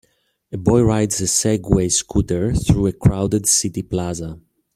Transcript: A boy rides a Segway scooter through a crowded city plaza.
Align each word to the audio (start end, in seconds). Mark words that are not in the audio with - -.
A 0.51 0.57
boy 0.57 0.81
rides 0.81 1.21
a 1.21 1.25
Segway 1.25 1.91
scooter 1.91 2.55
through 2.55 2.87
a 2.87 2.91
crowded 2.91 3.45
city 3.45 3.83
plaza. 3.83 4.39